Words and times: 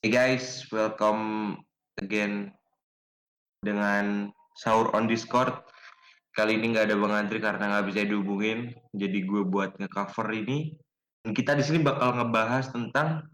Hey 0.00 0.16
guys, 0.16 0.64
welcome 0.72 1.60
again 2.00 2.48
dengan 3.60 4.32
sahur 4.56 4.88
on 4.96 5.04
Discord. 5.04 5.52
Kali 6.32 6.56
ini 6.56 6.72
nggak 6.72 6.88
ada 6.88 6.96
Bang 6.96 7.12
Andri 7.12 7.36
karena 7.36 7.68
nggak 7.68 7.92
bisa 7.92 8.08
dihubungin, 8.08 8.72
jadi 8.96 9.20
gue 9.28 9.44
buat 9.44 9.76
nge-cover 9.76 10.32
ini. 10.32 10.72
Dan 11.20 11.36
kita 11.36 11.52
di 11.52 11.60
sini 11.60 11.84
bakal 11.84 12.16
ngebahas 12.16 12.72
tentang 12.72 13.28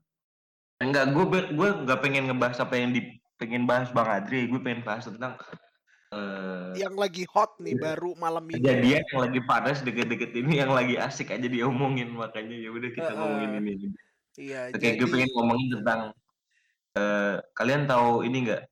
enggak 0.82 1.14
gue 1.14 1.54
gue 1.54 1.68
nggak 1.87 2.02
pengen 2.02 2.34
ngebahas 2.34 2.59
apa 2.59 2.75
yang 2.75 2.91
di 2.91 3.14
pengen 3.39 3.62
bahas 3.62 3.95
Bang 3.95 4.11
Andri, 4.11 4.51
gue 4.51 4.59
pengen 4.59 4.83
bahas 4.83 5.07
tentang 5.07 5.39
uh, 6.11 6.75
yang 6.75 6.98
lagi 6.98 7.30
hot 7.30 7.62
nih 7.62 7.79
baru 7.79 8.19
malam 8.19 8.43
ini. 8.51 8.59
Kejadian 8.59 9.07
yang 9.14 9.21
lagi 9.23 9.41
panas 9.46 9.87
deket-deket 9.87 10.35
ini 10.35 10.67
yang 10.67 10.75
lagi 10.75 10.98
asik 10.98 11.30
aja 11.30 11.46
diomongin 11.46 12.11
makanya 12.11 12.59
ya 12.59 12.75
udah 12.75 12.91
kita 12.91 13.14
Uh, 13.14 13.19
ngomongin 13.23 13.51
ini. 13.62 13.95
Iya, 14.35 14.75
Oke, 14.75 14.83
jadi 14.83 14.98
gue 14.98 15.09
pengen 15.14 15.30
ngomongin 15.30 15.69
tentang 15.79 16.11
uh, 16.96 17.38
kalian 17.52 17.84
tahu 17.84 18.24
ini 18.24 18.48
nggak? 18.48 18.62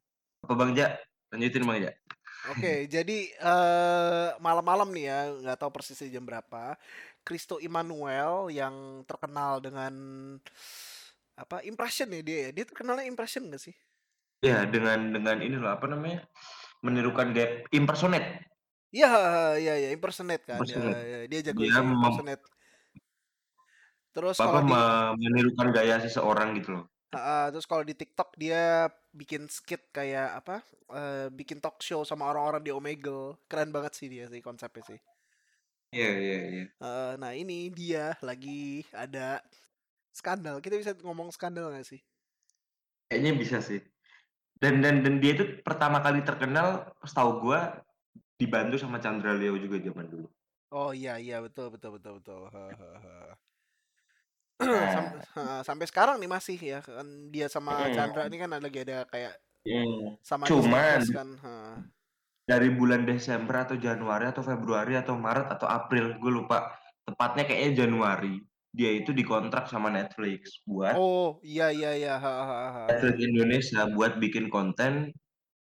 Apa 0.48 0.52
Bang 0.56 0.72
Ja? 0.72 0.96
Lanjutin 1.30 1.68
Bang 1.68 1.78
Ja. 1.84 1.92
Oke, 2.52 2.84
jadi 2.92 3.32
uh, 3.40 4.36
malam-malam 4.36 4.92
nih 4.92 5.04
ya, 5.08 5.20
nggak 5.32 5.58
tahu 5.64 5.70
persisnya 5.72 6.12
jam 6.12 6.28
berapa. 6.28 6.76
Cristo 7.24 7.56
Emmanuel 7.56 8.52
yang 8.52 9.00
terkenal 9.08 9.64
dengan 9.64 9.94
apa 11.34 11.64
impression 11.64 12.12
ya 12.12 12.20
dia 12.20 12.38
ya. 12.48 12.50
Dia 12.52 12.64
terkenalnya 12.68 13.08
impression 13.08 13.48
gak 13.48 13.64
sih? 13.64 13.74
Ya, 14.44 14.68
dengan 14.68 15.08
dengan 15.08 15.40
ini 15.40 15.56
loh 15.56 15.72
apa 15.72 15.88
namanya? 15.88 16.20
Menirukan 16.84 17.32
gap 17.32 17.64
impersonate. 17.72 18.44
Iya, 18.92 19.10
iya, 19.56 19.74
iya, 19.80 19.88
impersonate 19.96 20.44
kan. 20.44 20.60
Impersonate. 20.60 21.00
Ya, 21.00 21.18
dia 21.26 21.40
jago 21.48 21.64
Dia 21.64 21.80
impersonate. 21.80 22.44
Terus 24.14 24.36
apa 24.38 24.62
kalau 24.62 25.16
di 25.16 25.26
menirukan 25.26 25.66
gaya 25.72 25.96
seseorang 25.98 26.54
gitu 26.60 26.76
loh. 26.78 26.84
Uh, 27.14 27.48
terus 27.54 27.64
kalau 27.70 27.86
di 27.86 27.94
TikTok 27.94 28.34
dia 28.34 28.90
bikin 29.14 29.46
skit 29.46 29.86
kayak 29.94 30.42
apa? 30.42 30.60
Uh, 30.90 31.30
bikin 31.30 31.62
talk 31.62 31.78
show 31.78 32.02
sama 32.02 32.26
orang-orang 32.26 32.60
di 32.66 32.74
Omegle. 32.74 33.38
Keren 33.46 33.70
banget 33.70 33.94
sih 33.94 34.10
dia 34.10 34.26
sih 34.26 34.42
konsepnya 34.42 34.82
sih. 34.84 35.00
Iya, 35.94 36.10
iya, 36.18 36.38
iya. 36.50 36.64
Nah, 37.14 37.30
ini 37.38 37.70
dia 37.70 38.18
lagi 38.18 38.82
ada 38.90 39.38
skandal. 40.10 40.58
Kita 40.58 40.74
bisa 40.74 40.92
ngomong 41.06 41.30
skandal 41.30 41.70
gak 41.70 41.86
sih? 41.86 42.02
Kayaknya 43.06 43.32
bisa 43.38 43.58
sih. 43.62 43.78
Dan 44.58 44.82
dan 44.82 45.06
dan 45.06 45.22
dia 45.22 45.38
itu 45.38 45.62
pertama 45.62 46.02
kali 46.02 46.26
terkenal, 46.26 46.90
setahu 47.06 47.46
gua 47.46 47.78
dibantu 48.34 48.74
sama 48.74 48.98
Chandra 48.98 49.34
Leo 49.34 49.54
juga 49.54 49.78
zaman 49.78 50.10
dulu. 50.10 50.26
Oh 50.74 50.90
iya 50.90 51.22
iya 51.22 51.38
betul 51.38 51.70
betul 51.70 51.98
betul 51.98 52.18
betul. 52.18 52.50
Sam 54.66 55.06
sampai 55.66 55.86
sekarang 55.90 56.16
nih 56.22 56.30
masih 56.30 56.58
ya 56.58 56.78
kan 56.82 57.06
dia 57.34 57.46
sama 57.52 57.74
Hmm. 57.76 57.94
Chandra 57.96 58.22
ini 58.28 58.36
kan 58.40 58.50
lagi 58.52 58.78
ada 58.84 59.04
kayak 59.08 59.34
Hmm. 59.64 60.20
sama 60.20 60.44
Cuman 60.44 61.00
kan. 61.08 61.28
dari 62.44 62.68
bulan 62.68 63.08
Desember 63.08 63.64
atau 63.64 63.80
Januari 63.80 64.28
atau 64.28 64.44
Februari 64.44 64.92
atau 65.00 65.16
Maret 65.16 65.48
atau 65.56 65.64
April, 65.64 66.20
gue 66.20 66.32
lupa. 66.32 66.76
Tepatnya 67.04 67.48
kayaknya 67.48 67.84
Januari. 67.84 68.40
Dia 68.74 68.90
itu 68.92 69.14
dikontrak 69.14 69.70
sama 69.70 69.86
Netflix 69.88 70.60
buat 70.66 70.98
Oh 70.98 71.38
iya 71.46 71.70
iya 71.70 71.94
iya. 71.94 72.14
Ha, 72.18 72.32
ha, 72.44 72.64
ha. 72.74 72.82
Netflix 72.90 73.16
Indonesia 73.22 73.80
buat 73.88 74.18
bikin 74.18 74.50
konten 74.52 75.14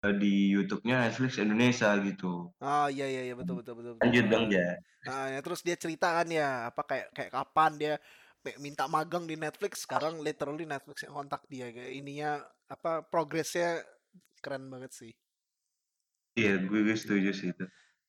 eh, 0.00 0.14
di 0.16 0.54
YouTube-nya 0.56 1.10
Netflix 1.10 1.36
Indonesia 1.36 1.90
gitu. 2.00 2.48
Oh 2.56 2.86
iya 2.88 3.06
iya 3.10 3.22
iya 3.28 3.34
betul 3.36 3.60
betul 3.60 3.76
betul. 3.76 3.92
betul. 3.98 4.04
Lanjut 4.08 4.24
dong 4.32 4.46
ya. 4.48 4.68
Nah, 5.04 5.24
ya 5.32 5.40
terus 5.44 5.60
dia 5.64 5.76
cerita 5.76 6.12
kan 6.12 6.28
ya 6.28 6.72
apa 6.72 6.82
kayak 6.86 7.06
kayak 7.12 7.30
kapan 7.32 7.70
dia 7.76 7.94
minta 8.58 8.88
magang 8.88 9.28
di 9.28 9.36
Netflix 9.36 9.84
sekarang 9.84 10.20
literally 10.24 10.64
Netflix 10.64 11.04
yang 11.04 11.12
kontak 11.12 11.44
dia 11.46 11.68
kayak 11.68 11.92
ininya 11.92 12.40
apa 12.72 13.04
progresnya 13.04 13.84
keren 14.40 14.72
banget 14.72 14.92
sih. 14.96 15.12
Iya, 16.38 16.62
gue, 16.64 16.80
gue 16.86 16.96
setuju 16.96 17.30
sih 17.36 17.52
itu. 17.52 17.66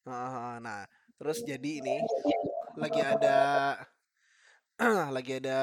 Nah, 0.07 0.61
nah, 0.63 0.87
terus 1.19 1.43
jadi 1.43 1.83
ini 1.83 1.99
lagi 2.79 3.01
ada 3.03 3.37
lagi 5.15 5.41
ada 5.41 5.61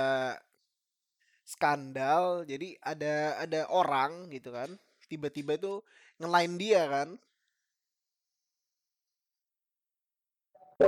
skandal. 1.48 2.44
Jadi 2.44 2.76
ada 2.84 3.40
ada 3.40 3.60
orang 3.72 4.28
gitu 4.28 4.52
kan, 4.52 4.68
tiba-tiba 5.08 5.56
itu 5.56 5.80
ngelain 6.20 6.54
dia 6.60 6.84
kan. 6.86 7.08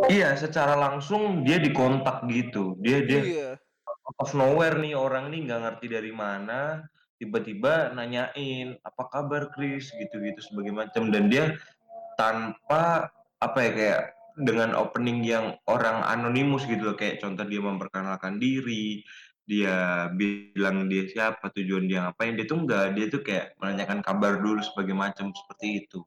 Iya, 0.07 0.39
secara 0.39 0.79
langsung 0.79 1.43
dia 1.43 1.59
dikontak 1.59 2.23
gitu. 2.31 2.79
Dia 2.79 3.03
dia 3.03 3.21
Iya. 3.25 3.51
Of 4.19 4.35
nowhere 4.35 4.81
nih 4.81 4.97
orang 4.97 5.31
nih 5.31 5.47
nggak 5.47 5.61
ngerti 5.63 5.87
dari 5.93 6.11
mana, 6.11 6.83
tiba-tiba 7.21 7.93
nanyain 7.93 8.81
apa 8.81 9.03
kabar 9.13 9.53
Chris 9.53 9.93
gitu-gitu 9.93 10.41
sebagai 10.41 10.73
macam 10.73 11.13
dan 11.13 11.29
dia 11.29 11.55
tanpa 12.17 13.13
apa 13.39 13.59
ya 13.61 13.71
kayak 13.77 14.03
dengan 14.41 14.73
opening 14.73 15.21
yang 15.21 15.53
orang 15.69 16.01
anonimus 16.09 16.65
gitu 16.65 16.81
loh 16.91 16.97
kayak 16.97 17.21
contoh 17.21 17.45
dia 17.45 17.61
memperkenalkan 17.61 18.41
diri, 18.41 19.05
dia 19.45 20.09
bilang 20.15 20.89
dia 20.89 21.11
siapa, 21.11 21.53
tujuan 21.53 21.91
dia 21.91 22.09
ngapain, 22.09 22.39
dia 22.39 22.47
tuh 22.49 22.65
enggak, 22.65 22.97
dia 22.97 23.07
tuh 23.13 23.21
kayak 23.21 23.53
menanyakan 23.61 24.01
kabar 24.01 24.41
dulu 24.41 24.63
sebagai 24.65 24.97
macam 24.97 25.35
seperti 25.35 25.85
itu. 25.85 26.01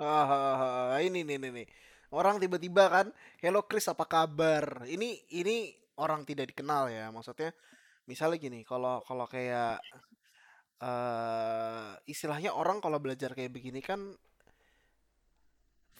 Ah, 0.00 0.96
ini 1.00 1.24
nih 1.24 1.36
nih 1.36 1.50
nih. 1.52 1.66
Orang 2.10 2.42
tiba-tiba 2.42 2.90
kan, 2.90 3.06
"Hello 3.38 3.68
Chris, 3.68 3.86
apa 3.86 4.02
kabar?" 4.08 4.82
Ini 4.88 5.30
ini 5.30 5.70
orang 6.00 6.24
tidak 6.24 6.50
dikenal 6.56 6.88
ya. 6.88 7.12
Maksudnya 7.12 7.52
misalnya 8.08 8.38
gini, 8.40 8.60
kalau 8.64 9.04
kalau 9.04 9.28
kayak 9.28 9.78
uh, 10.80 11.94
istilahnya 12.08 12.56
orang 12.56 12.80
kalau 12.80 12.98
belajar 12.98 13.36
kayak 13.36 13.52
begini 13.52 13.84
kan 13.84 14.16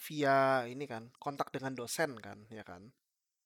via 0.01 0.65
ini 0.65 0.89
kan 0.89 1.13
kontak 1.21 1.53
dengan 1.53 1.77
dosen 1.77 2.17
kan 2.25 2.49
ya 2.49 2.65
kan 2.65 2.89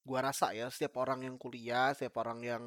gua 0.07 0.31
rasa 0.31 0.55
ya 0.55 0.71
setiap 0.71 1.03
orang 1.03 1.27
yang 1.27 1.35
kuliah 1.35 1.91
setiap 1.91 2.23
orang 2.23 2.41
yang 2.47 2.65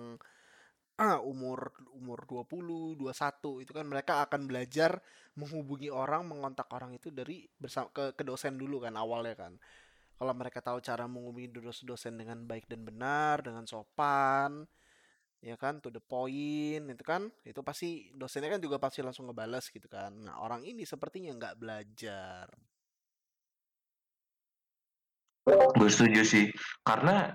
ah, 0.99 1.23
umur 1.31 1.71
umur 1.95 2.27
20 2.27 2.99
21 2.99 3.63
itu 3.63 3.71
kan 3.71 3.85
mereka 3.87 4.27
akan 4.27 4.49
belajar 4.49 4.99
menghubungi 5.39 5.87
orang 5.87 6.27
mengontak 6.27 6.67
orang 6.75 6.91
itu 6.99 7.13
dari 7.13 7.47
bersama 7.55 7.87
ke, 7.95 8.11
ke 8.17 8.23
dosen 8.27 8.59
dulu 8.59 8.83
kan 8.83 8.99
awalnya 8.99 9.35
kan 9.39 9.53
kalau 10.17 10.33
mereka 10.33 10.59
tahu 10.59 10.81
cara 10.81 11.05
menghubungi 11.05 11.53
dosen 11.85 12.17
dengan 12.17 12.41
baik 12.43 12.65
dan 12.65 12.81
benar 12.83 13.45
dengan 13.45 13.63
sopan 13.69 14.65
ya 15.37 15.53
kan 15.53 15.77
to 15.77 15.93
the 15.93 16.01
point 16.01 16.81
itu 16.89 17.03
kan 17.05 17.29
itu 17.45 17.61
pasti 17.61 18.09
dosennya 18.17 18.57
kan 18.57 18.61
juga 18.61 18.81
pasti 18.81 19.05
langsung 19.05 19.29
ngebales 19.29 19.69
gitu 19.69 19.85
kan 19.85 20.09
nah 20.09 20.41
orang 20.41 20.65
ini 20.65 20.81
sepertinya 20.83 21.37
nggak 21.37 21.55
belajar 21.61 22.49
Gue 25.47 25.87
setuju 25.87 26.27
sih, 26.27 26.45
karena 26.83 27.31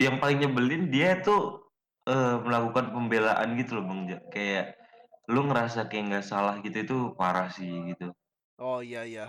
yang 0.00 0.16
paling 0.16 0.40
nyebelin 0.40 0.88
dia 0.88 1.20
tuh 1.20 1.68
uh, 2.08 2.40
melakukan 2.40 2.96
pembelaan 2.96 3.60
gitu 3.60 3.76
loh 3.76 3.84
Bang. 3.84 4.08
Kayak 4.32 4.80
lu 5.28 5.44
ngerasa 5.44 5.84
kayak 5.92 6.04
nggak 6.08 6.26
salah 6.26 6.64
gitu 6.64 6.80
itu 6.80 6.96
parah 7.12 7.52
sih 7.52 7.92
gitu. 7.92 8.08
Oh 8.56 8.80
iya 8.80 9.04
iya. 9.04 9.28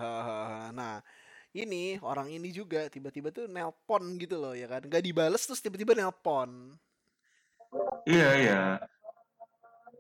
Nah, 0.72 1.04
ini 1.53 2.02
orang 2.02 2.34
ini 2.34 2.50
juga 2.50 2.90
tiba-tiba 2.90 3.30
tuh 3.30 3.46
nelpon 3.46 4.18
gitu 4.18 4.41
loh 4.41 4.58
ya 4.58 4.66
kan. 4.66 4.81
Gak 4.86 5.06
dibales 5.06 5.46
terus 5.46 5.62
tiba-tiba 5.62 5.94
nelpon. 5.94 6.74
Iya 8.09 8.30
iya. 8.38 8.62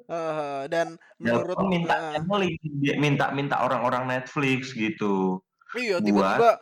Uh, 0.03 0.67
dan 0.67 0.99
menurut 1.15 1.55
Nelpon 1.55 1.71
minta 1.71 1.95
uh, 2.19 2.43
dia 2.83 2.99
minta 2.99 3.31
minta 3.31 3.55
orang-orang 3.63 4.03
Netflix 4.03 4.75
gitu. 4.75 5.39
Iya 5.71 6.03
tiba-tiba 6.03 6.59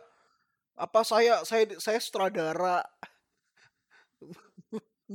apa 0.78 1.00
saya 1.04 1.42
saya 1.44 1.68
saya 1.76 1.98
sutradara 2.00 2.86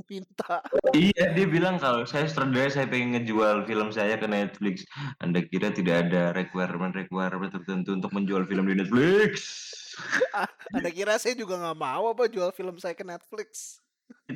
minta 0.06 0.62
Iya, 0.94 1.34
dia 1.34 1.48
bilang 1.50 1.82
kalau 1.82 2.06
saya 2.06 2.30
sutradara 2.30 2.70
saya 2.70 2.86
pengen 2.86 3.18
ngejual 3.18 3.66
film 3.66 3.90
saya 3.90 4.16
ke 4.22 4.30
Netflix. 4.30 4.86
Anda 5.18 5.42
kira 5.44 5.74
tidak 5.74 6.08
ada 6.08 6.36
requirement-requirement 6.38 7.50
tertentu 7.50 7.98
untuk 7.98 8.14
menjual 8.14 8.46
film 8.46 8.70
di 8.70 8.78
Netflix? 8.78 9.34
Anda 10.78 10.90
kira 10.94 11.18
saya 11.18 11.34
juga 11.34 11.58
nggak 11.58 11.78
mau 11.78 12.14
apa 12.14 12.30
jual 12.30 12.54
film 12.54 12.78
saya 12.78 12.94
ke 12.94 13.04
Netflix? 13.04 13.82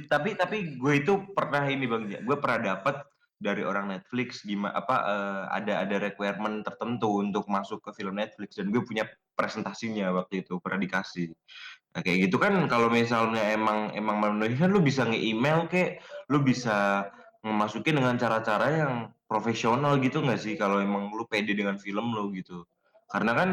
tapi 0.07 0.35
tapi 0.35 0.75
gue 0.75 0.93
itu 1.03 1.13
pernah 1.31 1.63
ini 1.67 1.87
bang, 1.87 2.03
gue 2.23 2.37
pernah 2.39 2.75
dapat 2.75 3.03
dari 3.41 3.65
orang 3.65 3.89
Netflix 3.89 4.45
gimana 4.45 4.77
apa 4.77 4.95
uh, 5.01 5.43
ada 5.49 5.81
ada 5.81 5.97
requirement 5.97 6.61
tertentu 6.61 7.25
untuk 7.25 7.49
masuk 7.49 7.81
ke 7.81 7.89
film 7.97 8.21
Netflix 8.21 8.61
dan 8.61 8.69
gue 8.69 8.85
punya 8.85 9.09
presentasinya 9.33 10.13
waktu 10.13 10.45
itu 10.45 10.61
pernah 10.61 10.77
dikasih. 10.77 11.33
Nah, 11.91 11.99
kayak 11.99 12.31
gitu 12.31 12.39
kan 12.39 12.55
kalau 12.71 12.87
misalnya 12.87 13.43
emang 13.51 13.91
emang 13.99 14.23
memenuhi 14.23 14.55
kan 14.55 14.71
lu 14.71 14.79
bisa 14.79 15.03
nge-email 15.03 15.67
kayak 15.67 15.99
lu 16.31 16.39
bisa 16.39 17.07
memasukin 17.43 17.99
dengan 17.99 18.15
cara-cara 18.15 18.67
yang 18.71 18.93
profesional 19.27 19.99
gitu 19.99 20.23
nggak 20.23 20.39
sih 20.39 20.55
kalau 20.55 20.79
emang 20.79 21.11
lu 21.11 21.27
pede 21.27 21.51
dengan 21.51 21.75
film 21.75 22.15
lu 22.15 22.31
gitu. 22.31 22.63
Karena 23.11 23.35
kan 23.35 23.49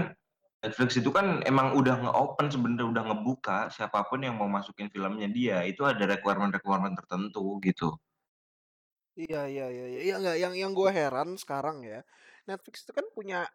Netflix 0.63 0.99
itu 0.99 1.11
kan 1.11 1.43
emang 1.47 1.75
udah 1.75 1.99
nge-open 2.03 2.47
sebenarnya 2.51 2.87
udah 2.91 3.03
ngebuka 3.11 3.59
siapa 3.75 4.07
pun 4.07 4.23
yang 4.23 4.39
mau 4.39 4.51
masukin 4.51 4.91
filmnya 4.91 5.27
dia 5.31 5.63
itu 5.67 5.83
ada 5.87 6.03
requirement-requirement 6.07 6.95
tertentu 6.99 7.59
gitu. 7.63 7.95
Iya 9.19 9.51
iya 9.51 9.67
iya 9.67 9.87
iya 9.91 10.01
iya 10.07 10.15
nggak 10.23 10.37
yang 10.39 10.55
yang 10.55 10.73
gue 10.79 10.91
heran 10.95 11.35
sekarang 11.35 11.83
ya 11.83 12.07
Netflix 12.47 12.87
itu 12.87 12.95
kan 12.95 13.07
punya 13.11 13.51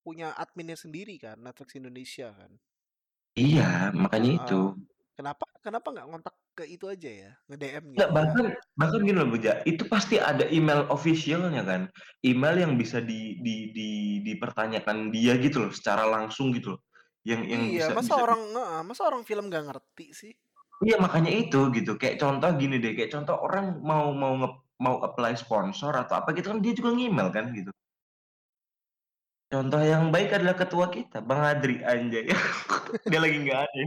punya 0.00 0.32
adminnya 0.32 0.80
sendiri 0.80 1.20
kan 1.20 1.36
Netflix 1.44 1.76
Indonesia 1.76 2.32
kan. 2.32 2.56
Iya, 3.38 3.62
makanya 4.02 4.30
itu. 4.38 4.54
Heeh. 4.54 4.88
Kenapa 5.18 5.44
kenapa 5.64 5.86
nggak 5.94 6.06
ngontak 6.10 6.34
ke 6.58 6.64
itu 6.74 6.84
aja 6.94 7.10
ya 7.22 7.30
nge-DM 7.50 7.84
Nggak 7.96 8.10
gitu 8.10 8.14
bahkan 8.14 8.46
bahkan 8.78 9.00
gini 9.02 9.16
loh 9.18 9.28
Buja, 9.32 9.52
itu 9.64 9.82
pasti 9.88 10.16
ada 10.20 10.44
email 10.52 10.84
official-nya 10.92 11.62
kan, 11.64 11.82
email 12.22 12.54
yang 12.60 12.72
bisa 12.76 13.00
di 13.00 13.40
di 13.40 13.72
di 13.72 13.88
dipertanyakan 14.26 15.08
dia 15.14 15.34
gitu 15.40 15.66
loh 15.66 15.72
secara 15.72 16.04
langsung 16.06 16.52
gitu 16.52 16.76
loh, 16.76 16.80
yang 17.24 17.42
yang 17.48 17.62
Iya 17.62 17.88
bisa 17.90 17.92
masa 17.96 18.12
bisa 18.20 18.22
orang 18.24 18.40
heeh, 18.56 18.80
masa 18.88 19.02
orang 19.08 19.22
film 19.24 19.48
nggak 19.48 19.64
ngerti 19.72 20.06
sih? 20.12 20.32
Iya 20.86 20.96
makanya 21.04 21.30
itu 21.42 21.58
gitu, 21.76 21.90
kayak 22.00 22.16
contoh 22.22 22.50
gini 22.60 22.78
deh, 22.82 22.92
kayak 22.96 23.10
contoh 23.14 23.34
orang 23.46 23.82
mau 23.82 24.14
mau 24.14 24.32
nge 24.38 24.48
mau 24.84 24.96
apply 25.02 25.34
sponsor 25.34 25.90
atau 26.02 26.14
apa 26.22 26.30
gitu 26.38 26.54
kan 26.54 26.58
dia 26.62 26.70
juga 26.78 26.90
nge-email 26.94 27.28
kan 27.34 27.44
gitu. 27.50 27.70
Contoh 29.48 29.80
yang 29.80 30.12
baik 30.12 30.28
adalah 30.36 30.52
ketua 30.52 30.92
kita, 30.92 31.24
Bang 31.24 31.40
Adri, 31.40 31.80
anjay. 31.80 32.28
Dia 33.08 33.16
lagi 33.16 33.36
nggak 33.48 33.60
ada. 33.64 33.82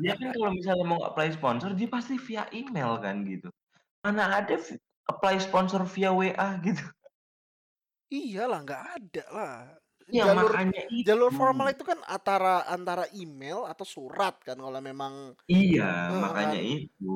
Dia 0.00 0.12
kan 0.16 0.32
kalau 0.32 0.52
misalnya 0.56 0.84
mau 0.88 1.00
apply 1.04 1.36
sponsor, 1.36 1.76
dia 1.76 1.88
pasti 1.92 2.16
via 2.16 2.48
email 2.56 2.96
kan 3.04 3.20
gitu. 3.28 3.52
Mana 4.00 4.32
ada 4.32 4.56
apply 5.12 5.36
sponsor 5.44 5.84
via 5.84 6.08
WA 6.08 6.56
gitu. 6.64 6.80
Iyalah 8.08 8.64
nggak 8.64 8.84
ada 8.96 9.24
lah. 9.28 9.56
Ya 10.08 10.24
Jalur 10.24 10.48
makanya 10.56 10.88
jalur 11.04 11.28
itu. 11.28 11.36
formal 11.36 11.68
itu 11.68 11.84
kan 11.84 12.00
antara 12.08 12.64
antara 12.64 13.04
email 13.12 13.68
atau 13.68 13.84
surat 13.84 14.40
kan 14.40 14.56
kalau 14.56 14.80
memang 14.80 15.36
Iya, 15.52 15.84
heeh 16.08 16.20
makanya 16.24 16.60
kan. 16.64 16.76
itu. 16.80 17.12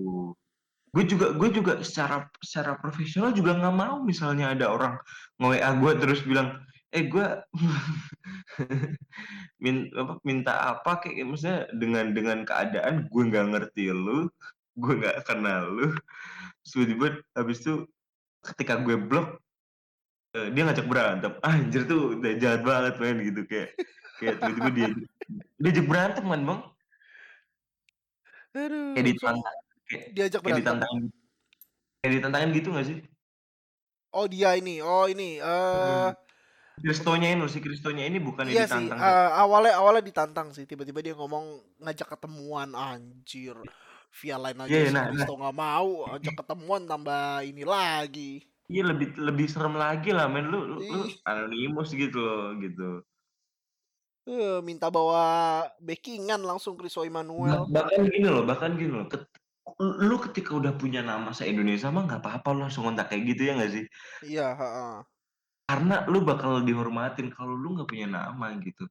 Gue 0.92 1.04
juga 1.08 1.32
gue 1.32 1.48
juga 1.56 1.80
secara 1.80 2.28
secara 2.44 2.76
profesional 2.76 3.32
juga 3.32 3.56
nggak 3.56 3.76
mau 3.80 4.04
misalnya 4.04 4.52
ada 4.52 4.68
orang 4.68 5.00
nge-WA 5.40 5.70
gue 5.80 5.92
terus 6.04 6.20
bilang, 6.20 6.60
"Eh 6.92 7.04
gue 7.08 7.26
min 9.64 9.76
apa, 9.96 10.14
minta 10.28 10.52
apa," 10.76 10.90
kayak 11.02 11.24
maksudnya 11.28 11.60
dengan 11.76 12.12
dengan 12.16 12.38
keadaan 12.48 13.08
gue 13.12 13.22
nggak 13.30 13.46
ngerti 13.52 13.84
lu, 13.94 14.28
gue 14.80 14.92
nggak 15.00 15.24
kenal 15.28 15.62
lu, 15.72 15.86
tiba-tiba 16.66 17.22
habis 17.38 17.58
itu 17.64 17.86
ketika 18.44 18.80
gue 18.84 18.96
blok, 18.98 19.40
eee, 20.36 20.48
dia 20.54 20.62
ngajak 20.68 20.88
berantem. 20.90 21.32
Anjir 21.46 21.82
tuh 21.90 22.18
udah 22.20 22.32
jahat 22.42 22.62
banget 22.66 22.94
men 23.02 23.18
gitu, 23.28 23.42
kayak 23.50 23.70
kayak 24.20 24.34
tiba-tiba 24.42 24.70
dia 24.76 24.88
diajak 25.62 25.86
berantem 25.90 26.24
kan, 26.32 26.42
Bang. 26.48 26.60
Kayak 28.92 29.06
Aduh, 29.06 29.16
so 29.20 29.32
ditantang 29.32 29.56
kayak 29.88 30.04
diajak 30.14 30.42
kayak 30.44 30.56
berantem? 30.64 30.64
ditantangin 30.64 31.04
kayak 32.00 32.12
ditantangin 32.18 32.50
gitu 32.58 32.68
nggak 32.74 32.86
sih? 32.90 32.98
Oh 34.12 34.28
dia 34.28 34.52
ini, 34.60 34.84
oh 34.84 35.08
ini, 35.08 35.40
Mhm. 35.72 36.12
eee, 36.12 36.14
untuk 36.80 36.84
Christo-nya 36.84 37.28
ini 37.34 37.44
si 37.54 37.58
Christo-nya 37.64 38.04
ini 38.10 38.18
bukannya 38.28 38.54
iya 38.54 38.62
sih, 38.72 38.84
ditantang 38.84 39.00
sama 39.04 39.04
eee, 39.04 39.28
awalnya 39.42 39.72
awalnya 39.80 40.02
ditantang 40.10 40.48
sih, 40.56 40.64
tiba-tiba 40.70 41.00
dia 41.04 41.14
ngomong 41.18 41.44
ngajak 41.82 42.08
ketemuan, 42.18 42.70
anjir. 42.74 43.56
Via 44.20 44.36
line 44.44 44.60
iya 44.68 44.76
aja 44.76 44.82
si 44.92 44.96
nah 44.96 45.06
nah 45.18 45.26
Christo 45.26 45.30
nggak 45.38 45.54
mau, 45.56 45.88
ajak 46.14 46.34
ketemuan 46.44 46.82
tambah 46.90 47.40
ini 47.48 47.62
lagi. 47.64 48.44
iya 48.72 48.82
lebih 48.90 49.08
lebih 49.26 49.46
serem 49.52 49.74
lagi 49.84 50.08
lah 50.16 50.26
men, 50.32 50.44
lu 50.52 50.58
lu 50.70 50.76
lu 50.94 51.00
anonimus 51.30 51.88
gitu 52.02 52.18
loh, 52.26 52.42
gitu. 52.64 52.82
eee, 54.28 54.58
minta 54.68 54.86
bawa 54.96 55.22
backing-an 55.86 56.42
langsung 56.48 56.74
Christo 56.78 57.02
Ba 57.46 57.56
Emmanuel. 57.56 57.64
bahkan 57.74 58.02
gini 58.12 58.26
loh 58.34 58.42
bahkan 58.50 58.72
gini 58.78 58.92
loh, 58.96 59.06
ket 59.12 59.22
lu 60.08 60.16
ketika 60.28 60.50
udah 60.60 60.72
punya 60.80 61.00
nama 61.10 61.30
se-Indonesia 61.38 61.88
mah 61.94 62.02
nggak 62.06 62.20
apa-apa 62.22 62.48
lu 62.54 62.58
langsung 62.68 62.82
ngontak 62.84 63.06
kayak 63.10 63.24
gitu, 63.32 63.40
ya 63.48 63.52
nggak 63.58 63.72
sih? 63.76 63.84
Iya, 64.22 64.54
heeh. 64.58 65.04
Karena 65.72 66.04
lu 66.04 66.20
bakal 66.20 66.60
dihormatin, 66.68 67.32
kalau 67.32 67.56
lu 67.56 67.80
nggak 67.80 67.88
punya 67.88 68.04
nama 68.04 68.52
gitu, 68.60 68.84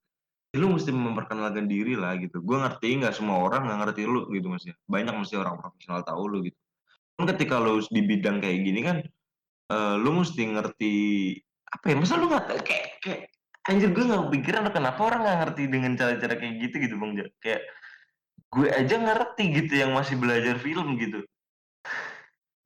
ya 0.50 0.58
lu 0.58 0.74
mesti 0.74 0.90
memperkenalkan 0.90 1.70
diri 1.70 1.94
lah 1.94 2.18
gitu. 2.18 2.42
Gua 2.42 2.66
ngerti 2.66 2.98
nggak 2.98 3.14
semua 3.14 3.38
orang 3.38 3.70
nggak 3.70 3.80
ngerti 3.86 4.02
lu 4.10 4.26
gitu 4.34 4.50
maksudnya, 4.50 4.74
banyak 4.90 5.14
mesti 5.14 5.38
orang 5.38 5.62
profesional 5.62 6.02
tahu 6.02 6.26
lu 6.26 6.38
gitu. 6.50 6.58
Kan 7.22 7.30
ketika 7.38 7.62
lu 7.62 7.78
di 7.86 8.02
bidang 8.02 8.42
kayak 8.42 8.60
gini 8.66 8.82
kan, 8.82 8.98
eee, 9.70 9.96
lu 10.02 10.10
musti 10.10 10.42
ngerti, 10.50 10.94
apa 11.70 11.86
ya, 11.86 11.96
masa 12.02 12.18
lu 12.18 12.26
nggak 12.34 12.46
kayak 12.66 12.88
kayak 13.06 13.22
anjir 13.70 13.94
gue 13.94 14.02
nggak 14.02 14.22
kepikiran 14.26 14.66
kenapa 14.74 15.00
orang 15.06 15.22
nggak 15.22 15.38
ngerti 15.46 15.62
dengan 15.70 15.92
cara-cara 15.94 16.34
kayak 16.34 16.56
gitu 16.66 16.76
gitu 16.82 16.96
Bang 16.98 17.14
kayak 17.38 17.62
gue 18.50 18.68
aja 18.74 18.96
ngerti 18.98 19.44
gitu 19.54 19.74
yang 19.86 19.94
masih 19.94 20.18
belajar 20.18 20.58
film 20.58 20.98
gitu. 20.98 21.22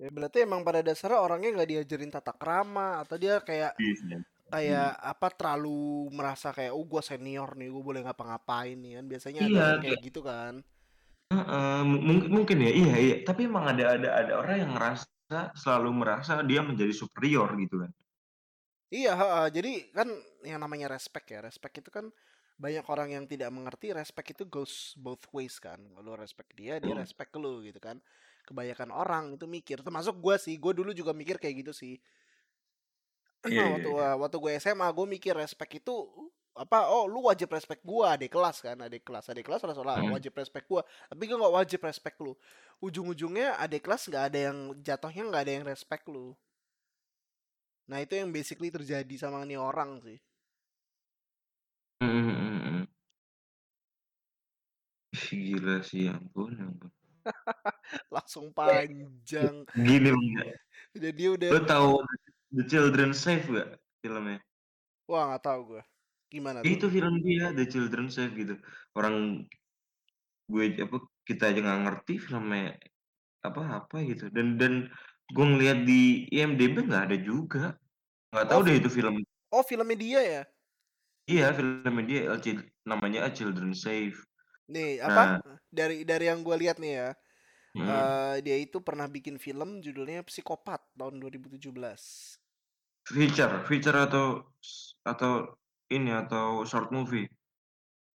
Ya 0.04 0.10
berarti 0.16 0.38
emang 0.48 0.62
pada 0.68 0.80
dasarnya 0.88 1.20
orangnya 1.26 1.50
nggak 1.56 1.70
diajarin 1.72 2.12
tata 2.16 2.34
krama 2.42 2.88
atau 3.04 3.16
dia 3.24 3.34
kayak 3.50 3.74
Iya 3.80 3.94
sih. 4.00 4.20
kayak 4.54 4.88
apa 5.12 5.28
terlalu 5.38 5.70
merasa 6.18 6.48
kayak 6.58 6.74
oh 6.78 6.86
gue 6.92 7.02
senior 7.10 7.50
nih 7.60 7.68
gue 7.74 7.84
boleh 7.90 8.02
ngapa-ngapain 8.06 8.78
nih 8.84 8.92
kan? 9.00 9.06
Biasanya 9.12 9.42
ada 9.50 9.60
Iya, 9.60 9.66
yang 9.68 9.78
kayak 9.84 10.00
gitu 10.08 10.20
kan? 10.30 10.54
Heeh, 11.34 11.80
mu 11.90 11.98
mungkin 12.08 12.30
mungkin 12.38 12.58
ya, 12.66 12.72
iya 12.82 12.94
iya, 13.06 13.16
tapi 13.28 13.42
emang 13.50 13.66
ada 13.74 13.84
ada 13.98 14.10
ada 14.22 14.34
orang 14.42 14.56
yang 14.62 14.72
ngerasa 14.78 15.40
selalu 15.62 15.90
merasa 16.02 16.34
dia 16.50 16.62
menjadi 16.70 16.94
superior 17.02 17.50
gitu 17.64 17.76
kan. 17.84 17.92
iya 18.94 19.12
heeh. 19.20 19.46
jadi 19.58 19.72
kan 19.98 20.10
yang 20.50 20.60
namanya 20.64 20.88
respect 20.96 21.28
ya 21.34 21.40
respect 21.48 21.76
itu 21.82 21.90
kan 21.98 22.06
banyak 22.56 22.86
orang 22.94 23.10
yang 23.16 23.26
tidak 23.28 23.50
mengerti 23.52 23.92
respect 23.92 24.28
itu 24.36 24.44
goes 24.48 24.96
both 24.96 25.28
ways 25.36 25.60
kan. 25.60 25.80
Lo 26.06 26.16
respect 26.16 26.56
dia 26.60 26.80
dia 26.84 26.94
respect 26.96 27.32
lu 27.36 27.60
gitu 27.68 27.80
kan 27.84 27.98
kebanyakan 28.48 28.90
orang 28.94 29.26
itu 29.36 29.46
mikir 29.50 29.78
termasuk 29.86 30.16
gue 30.22 30.36
sih 30.40 30.56
gue 30.64 30.72
dulu 30.80 30.92
juga 30.94 31.12
mikir 31.12 31.38
kayak 31.42 31.56
gitu 31.66 31.74
sih 31.76 31.96
Iya 33.46 33.62
iya 33.62 33.66
waktu 33.74 33.90
iya. 33.94 34.08
waktu 34.22 34.38
gue 34.44 34.52
SMA 34.64 34.88
gue 34.98 35.06
mikir 35.16 35.34
respect 35.44 35.72
itu 35.82 35.94
apa 36.64 36.88
oh 36.96 37.04
lu 37.14 37.20
wajib 37.30 37.50
respect 37.52 37.82
gue 37.84 38.06
adik 38.16 38.32
kelas 38.36 38.58
kan 38.66 38.78
adik 38.88 39.04
kelas 39.08 39.26
adik 39.32 39.44
kelas 39.48 39.60
salah 39.64 39.76
salah 39.80 39.96
Mhm. 40.00 40.12
wajib 40.16 40.34
respect 40.42 40.66
gue 40.72 40.82
tapi 41.12 41.24
gue 41.30 41.38
nggak 41.42 41.56
wajib 41.60 41.80
respect 41.90 42.18
lu 42.26 42.34
ujung-ujungnya 42.86 43.48
adik 43.64 43.82
kelas 43.86 44.04
nggak 44.10 44.24
ada 44.34 44.40
yang 44.52 44.58
jatuhnya 44.88 45.24
nggak 45.30 45.44
ada 45.46 45.54
yang 45.58 45.66
respect 45.68 46.06
lu 46.14 46.28
nah 47.90 48.00
itu 48.04 48.14
yang 48.20 48.30
basically 48.36 48.70
terjadi 48.76 49.16
sama 49.22 49.40
nih 49.50 49.60
orang 49.70 49.92
sih 50.06 50.18
mhm. 52.02 52.88
Ih, 55.16 55.28
gila 55.48 55.76
sih, 55.88 56.02
ya 56.08 56.12
ampun 56.20 56.52
ya 56.60 56.64
ampun. 56.70 56.92
langsung 58.14 58.52
Kayak 58.66 58.86
panjang 58.90 59.66
gini 59.86 60.10
Bang 60.14 60.28
jadi 60.96 61.24
udah 61.36 61.52
lu 61.52 61.60
tahu 61.70 61.90
The 62.56 62.64
Children's 62.70 63.20
Save 63.24 63.46
nggak 63.52 63.70
filmnya? 64.02 64.40
wah 65.10 65.24
nggak 65.30 65.44
tahu 65.46 65.60
gue 65.70 65.82
gimana 66.34 66.62
tuh 66.70 66.82
Itu 66.82 66.86
film 66.96 67.16
dia, 67.28 67.44
The 67.58 67.66
Children's 67.72 68.14
Save 68.18 68.34
gitu. 68.42 68.54
Orang 68.98 69.16
gue 70.52 70.66
apa, 70.86 70.98
kita 71.28 71.44
aja 71.50 71.60
nggak 71.66 71.82
ngerti 71.86 72.14
filmnya 72.26 72.78
apa 73.48 73.62
apa 73.78 73.96
gitu 74.10 74.24
dan 74.34 74.58
dan 74.62 74.74
gue 75.36 75.46
ngeliat 75.52 75.80
di 75.90 76.26
IMDb 76.34 76.76
nggak 76.90 77.04
ada 77.10 77.18
juga. 77.30 77.64
Nggak 78.34 78.48
tahu 78.50 78.60
oh 78.60 78.66
deh 78.68 78.76
fi- 78.76 78.82
itu 78.82 78.90
film 78.98 79.16
oh 79.56 79.64
filmnya 79.70 79.98
dia 79.98 80.22
ya 80.34 80.42
iya 81.32 81.46
filmnya 81.58 82.04
dia, 82.10 82.20
namanya 82.90 83.20
A 83.28 83.30
Children's 83.34 83.82
Save. 83.86 84.18
Nih 84.66 85.02
apa 85.04 85.40
Nah 85.42 85.58
dari 85.70 86.08
dari 86.08 86.26
yang 86.30 86.42
gue 86.42 86.56
lihat 86.58 86.78
nih 86.82 86.94
ya 86.98 87.10
mhm, 87.78 87.86
eh 87.86 88.36
dia 88.42 88.58
itu 88.58 88.82
pernah 88.82 89.06
bikin 89.06 89.38
film 89.38 89.84
judulnya 89.84 90.26
Psikopat 90.26 90.82
tahun 90.98 91.22
2017 91.22 91.70
feature 93.06 93.62
feature 93.70 93.98
atau 94.02 94.42
atau 95.06 95.54
ini, 95.94 96.10
atau 96.10 96.66
short 96.66 96.90
movie? 96.90 97.30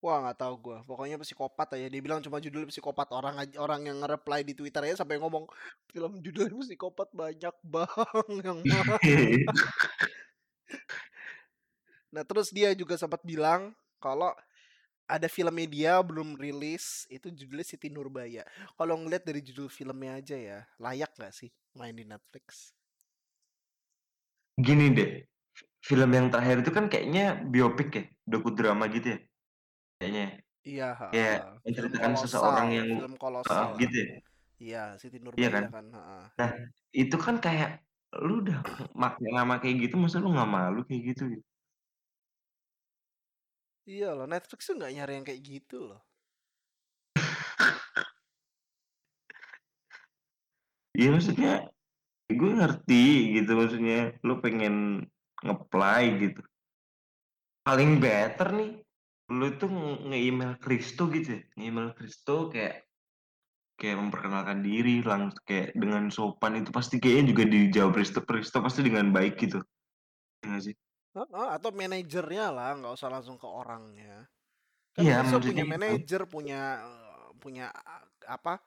Wah 0.00 0.24
nggak 0.24 0.38
tahu 0.40 0.54
gua. 0.58 0.78
Pokoknya 0.88 1.20
psikopat 1.20 1.76
aja. 1.76 1.86
Dia 1.86 2.02
bilang 2.02 2.24
cuma 2.24 2.40
judul 2.40 2.66
psikopat. 2.66 3.12
Orang 3.12 3.36
orang 3.60 3.80
yang 3.84 4.00
nge-reply 4.00 4.40
di 4.42 4.56
Twitter 4.56 4.80
aja 4.88 5.04
sampai 5.04 5.20
ngomong 5.20 5.44
film 5.92 6.18
judulnya 6.24 6.56
psikopat 6.56 7.12
banyak 7.12 7.54
bang 7.72 8.28
yang. 8.42 8.58
Nah 12.10 12.26
terus 12.26 12.50
dia 12.50 12.74
juga 12.74 12.98
sempat 12.98 13.22
bilang 13.22 13.70
kalau 14.02 14.34
ada 15.16 15.26
filmnya 15.26 15.66
dia 15.66 15.92
belum 16.00 16.38
rilis 16.38 17.04
itu 17.10 17.28
judulnya 17.34 17.66
Siti 17.66 17.88
Nurbaya. 17.90 18.46
Kalau 18.78 18.94
ngeliat 19.00 19.26
dari 19.26 19.40
judul 19.42 19.66
filmnya 19.66 20.22
aja 20.22 20.36
ya 20.38 20.58
layak 20.78 21.10
nggak 21.18 21.34
sih 21.34 21.50
main 21.74 21.94
di 21.98 22.04
Netflix? 22.06 22.72
Gini 24.60 24.92
deh, 24.92 25.10
film 25.88 26.10
yang 26.12 26.26
terakhir 26.28 26.56
itu 26.62 26.70
kan 26.76 26.84
kayaknya 26.92 27.40
biopik 27.52 27.88
ya, 27.96 28.04
dokudrama 28.28 28.84
gitu 28.92 29.16
ya, 29.16 29.18
kayaknya 29.98 30.20
ya? 30.20 30.32
Iya, 30.60 30.88
film 31.08 31.56
menceritakan 31.64 32.12
seseorang 32.20 32.68
yang 32.76 32.88
film 33.00 33.14
kolosal 33.16 33.56
lah. 33.56 33.80
gitu 33.80 33.96
ya? 33.96 34.08
Iya, 34.60 34.82
Siti 35.00 35.16
Iya 35.16 35.48
kan? 35.48 35.64
Nurbaya 35.64 35.68
kan. 35.72 35.86
heeh. 35.96 36.24
Nah, 36.38 36.50
itu 36.92 37.16
kan 37.16 37.36
kayak 37.40 37.70
lu 38.20 38.44
udah 38.44 38.58
make 39.00 39.18
nama 39.24 39.54
kayak 39.62 39.76
gitu 39.88 39.94
masa 39.96 40.20
lu 40.20 40.28
nggak 40.36 40.50
malu 40.50 40.80
kayak 40.84 41.02
gitu 41.16 41.22
gitu? 41.32 41.44
Iya 43.90 44.14
loh, 44.14 44.26
Netflix 44.30 44.70
tuh 44.70 44.78
nggak 44.78 44.92
nyari 44.94 45.12
yang 45.18 45.26
kayak 45.26 45.42
gitu 45.42 45.78
loh. 45.90 46.00
Iya 50.94 51.08
maksudnya 51.10 51.52
gue 52.30 52.50
ngerti 52.54 53.06
gitu 53.34 53.50
maksudnya 53.58 54.14
lu 54.22 54.38
pengen 54.38 55.06
ngeplay 55.42 56.04
gitu. 56.22 56.42
Paling 57.66 57.98
better 57.98 58.48
nih 58.54 58.72
lu 59.30 59.46
tuh 59.58 59.70
nge-email 60.06 60.58
Kristo 60.62 61.10
gitu 61.10 61.38
ya 61.38 61.42
nge-email 61.58 61.90
Kristo 61.94 62.50
kayak 62.50 62.86
kayak 63.78 63.96
memperkenalkan 63.98 64.62
diri 64.62 65.02
langsung 65.02 65.42
kayak 65.46 65.74
dengan 65.74 66.10
sopan 66.10 66.62
itu 66.62 66.70
pasti 66.70 67.02
kayaknya 67.02 67.34
juga 67.34 67.42
dijawab 67.46 67.90
Kristo 67.98 68.22
Kristo 68.22 68.62
pasti 68.62 68.86
dengan 68.86 69.10
baik 69.10 69.34
gitu. 69.38 69.58
Ya 70.46 70.58
sih 70.62 70.74
Heeh, 71.10 71.46
atau 71.50 71.74
manajernya 71.74 72.54
lah 72.54 72.78
nggak 72.78 72.94
usah 72.94 73.10
langsung 73.10 73.34
ke 73.34 73.46
orangnya. 73.46 74.30
Kan 74.94 75.02
iya 75.02 75.22
maksudnya 75.22 75.50
punya 75.50 75.62
itu 75.62 75.70
manajer 75.70 76.22
punya 76.26 76.60
punya 77.40 77.66
apa 78.26 78.62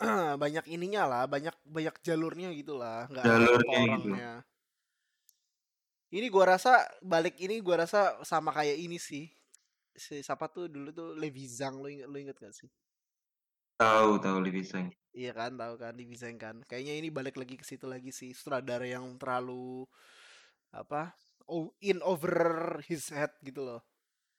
banyak 0.42 0.64
ininya 0.68 1.04
lah 1.08 1.22
banyak 1.28 1.54
banyak 1.64 1.96
jalurnya 2.04 2.52
gitulah 2.56 3.08
nggak 3.08 3.24
ke 3.24 3.28
jalurnya 3.28 3.78
gitu. 3.78 3.88
orangnya. 3.88 4.32
Ini 6.08 6.26
gua 6.32 6.56
rasa 6.56 6.88
balik 7.04 7.36
ini 7.40 7.60
gua 7.60 7.84
rasa 7.84 8.20
sama 8.24 8.52
kayak 8.52 8.76
ini 8.76 9.00
sih. 9.00 9.28
Si 9.96 10.20
siapa 10.20 10.48
tuh 10.52 10.68
dulu 10.68 10.92
tuh 10.92 11.08
Levi 11.16 11.44
Zhang 11.48 11.80
lo 11.80 11.88
inget 11.88 12.08
lo 12.08 12.16
inget 12.20 12.36
gak 12.38 12.54
sih? 12.54 12.70
Tahu 13.80 14.20
tahu 14.22 14.38
lebih 14.44 14.62
sayang 14.66 14.92
iya 15.18 15.34
kan 15.34 15.58
tahu 15.58 15.74
kan 15.74 15.92
Levi 15.98 16.14
Zhang 16.14 16.38
kan. 16.38 16.56
Kayaknya 16.68 16.94
ini 17.00 17.08
balik 17.10 17.34
lagi 17.34 17.58
ke 17.58 17.66
situ 17.66 17.90
lagi 17.90 18.14
sih 18.14 18.30
sutradara 18.30 18.86
yang 18.86 19.18
terlalu 19.18 19.88
apa 20.72 21.16
in 21.80 21.98
over 22.04 22.76
his 22.84 23.08
head 23.08 23.32
gitu 23.40 23.64
loh 23.64 23.80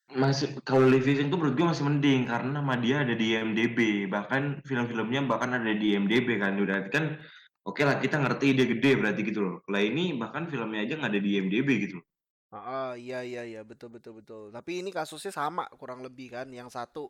masih 0.10 0.58
kalau 0.66 0.90
Levision 0.90 1.30
tuh 1.30 1.38
menurut 1.38 1.54
gue 1.54 1.68
masih 1.70 1.86
mending 1.86 2.22
karena 2.26 2.50
nama 2.62 2.74
dia 2.82 3.06
ada 3.06 3.14
di 3.14 3.38
IMDb 3.38 4.10
bahkan 4.10 4.58
film-filmnya 4.66 5.22
bahkan 5.30 5.54
ada 5.54 5.70
di 5.70 5.94
IMDb 5.94 6.42
kan 6.42 6.58
udah 6.58 6.90
kan 6.90 7.22
oke 7.66 7.82
lah 7.86 8.02
kita 8.02 8.18
ngerti 8.18 8.58
dia 8.58 8.66
gede 8.66 8.92
berarti 8.98 9.22
gitu 9.22 9.40
loh 9.46 9.56
lah 9.70 9.82
ini 9.82 10.18
bahkan 10.18 10.50
filmnya 10.50 10.82
aja 10.82 10.98
nggak 10.98 11.12
ada 11.14 11.22
di 11.22 11.30
IMDb 11.38 11.70
gitu 11.86 12.02
Ah, 12.50 12.98
iya 12.98 13.22
iya 13.22 13.46
iya 13.46 13.62
betul 13.62 13.94
betul 13.94 14.14
betul. 14.20 14.50
Tapi 14.50 14.82
ini 14.82 14.90
kasusnya 14.90 15.30
sama 15.30 15.70
kurang 15.78 16.02
lebih 16.02 16.34
kan. 16.34 16.50
Yang 16.50 16.70
satu 16.78 17.04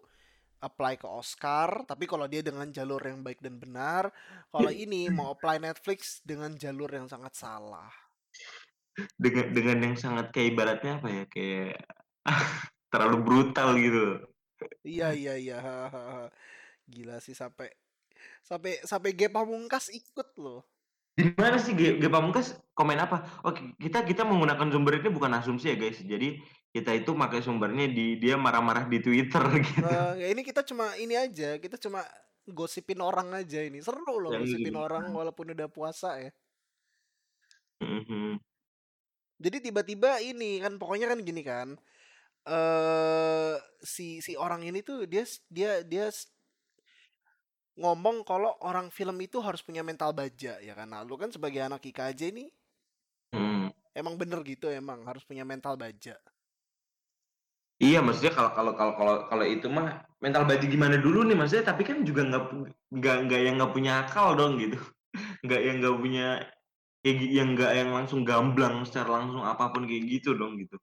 apply 0.59 0.99
ke 0.99 1.07
Oscar, 1.07 1.87
tapi 1.87 2.03
kalau 2.11 2.27
dia 2.27 2.43
dengan 2.43 2.67
jalur 2.67 2.99
yang 2.99 3.23
baik 3.23 3.39
dan 3.39 3.55
benar, 3.55 4.11
kalau 4.51 4.67
ini 4.67 5.07
mau 5.07 5.31
apply 5.31 5.55
Netflix 5.63 6.19
dengan 6.27 6.51
jalur 6.59 6.91
yang 6.91 7.07
sangat 7.07 7.39
salah. 7.39 7.87
Dengan 9.19 9.45
dengan 9.53 9.77
yang 9.91 9.95
sangat 9.95 10.31
kayak 10.33 10.55
ibaratnya 10.55 10.91
apa 10.99 11.07
ya 11.07 11.23
kayak 11.29 11.75
terlalu 12.91 13.17
brutal 13.23 13.75
gitu 13.77 14.23
Iya 14.83 15.15
iya 15.15 15.33
iya. 15.39 15.59
Gila 16.83 17.23
sih 17.23 17.31
sampai 17.31 17.71
sampai 18.43 18.83
sampai 18.83 19.15
Ge 19.15 19.31
Pamungkas 19.31 19.87
ikut 19.87 20.35
loh. 20.35 20.67
Di 21.15 21.31
mana 21.35 21.59
sih 21.59 21.75
G, 21.75 21.99
G 21.99 22.03
Pamungkas 22.11 22.59
komen 22.75 22.99
apa? 22.99 23.39
Oke, 23.43 23.75
kita 23.79 24.03
kita 24.03 24.23
menggunakan 24.27 24.67
sumber 24.71 24.99
ini 24.99 25.09
bukan 25.11 25.31
asumsi 25.35 25.71
ya 25.71 25.75
guys. 25.79 25.99
Jadi 25.99 26.39
kita 26.75 26.91
itu 26.95 27.11
pakai 27.15 27.39
sumbernya 27.43 27.87
di 27.87 28.19
dia 28.19 28.35
marah-marah 28.35 28.87
di 28.87 28.99
Twitter 28.99 29.43
gitu. 29.67 29.87
Ya 30.19 30.27
ini 30.27 30.43
kita 30.43 30.63
cuma 30.63 30.95
ini 30.99 31.15
aja, 31.15 31.55
kita 31.55 31.79
cuma 31.79 32.03
gosipin 32.47 32.99
orang 32.99 33.31
aja 33.35 33.63
ini. 33.63 33.79
Seru 33.79 34.19
loh 34.19 34.31
Yang 34.35 34.59
gosipin 34.59 34.75
ini. 34.75 34.79
orang 34.79 35.03
walaupun 35.11 35.55
udah 35.55 35.67
puasa 35.71 36.19
ya. 36.19 36.31
Mhm. 37.79 38.43
Jadi 39.39 39.57
tiba-tiba 39.71 40.19
ini 40.19 40.59
kan 40.63 40.73
pokoknya 40.81 41.07
kan 41.11 41.19
gini 41.23 41.41
kan. 41.51 41.69
eh 42.49 43.55
si 43.93 44.07
si 44.25 44.33
orang 44.45 44.61
ini 44.69 44.79
tuh 44.89 45.05
dia 45.11 45.23
dia 45.51 45.71
dia 45.91 46.07
ngomong 47.81 48.17
kalau 48.29 48.51
orang 48.69 48.87
film 48.97 49.17
itu 49.27 49.37
harus 49.47 49.61
punya 49.67 49.81
mental 49.89 50.11
baja 50.19 50.53
ya 50.67 50.73
kan. 50.79 50.87
Nah, 50.93 51.01
lu 51.07 51.15
kan 51.21 51.29
sebagai 51.35 51.61
anak 51.67 51.81
IKJ 51.89 52.21
nih 52.37 52.49
Hmm. 53.33 53.69
emang 53.99 54.15
bener 54.21 54.39
gitu 54.51 54.65
emang 54.81 54.99
harus 55.09 55.21
punya 55.29 55.43
mental 55.51 55.73
baja. 55.83 56.15
Iya, 57.83 57.97
maksudnya 58.05 58.31
kalau 58.37 58.51
kalau 58.57 58.71
kalau 58.79 58.93
kalau 58.99 59.13
kalau 59.31 59.45
itu 59.53 59.67
mah 59.77 59.87
mental 60.23 60.43
baju 60.49 60.65
gimana 60.73 60.95
dulu 61.05 61.17
nih 61.27 61.35
maksudnya 61.39 61.65
tapi 61.71 61.81
kan 61.89 61.97
juga 62.09 62.21
nggak 62.29 62.43
nggak 62.97 63.15
nggak 63.25 63.39
yang 63.45 63.53
nggak 63.57 63.71
punya 63.75 63.91
akal 64.03 64.27
dong 64.39 64.51
gitu. 64.63 64.75
Nggak 65.43 65.59
yang 65.65 65.75
nggak 65.81 65.95
punya 66.03 66.23
kayak 67.03 67.19
yang 67.37 67.49
nggak 67.55 67.71
yang 67.79 67.89
langsung 67.97 68.21
gamblang 68.29 68.75
secara 68.87 69.09
langsung 69.17 69.43
apa 69.51 69.63
pun 69.73 69.83
kayak 69.89 70.03
gitu 70.13 70.29
dong 70.39 70.53
gitu. 70.61 70.75